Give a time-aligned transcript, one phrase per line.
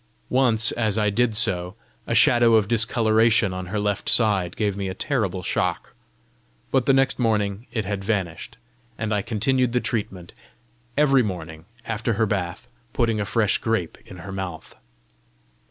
[0.31, 1.75] Once as I did so,
[2.07, 5.93] a shadow of discoloration on her left side gave me a terrible shock,
[6.71, 8.57] but the next morning it had vanished,
[8.97, 10.33] and I continued the treatment
[10.97, 14.73] every morning, after her bath, putting a fresh grape in her mouth.